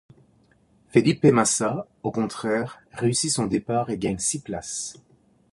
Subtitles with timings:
[0.89, 4.95] Felipe Massa, au contraire, réussit son départ et gagne six places.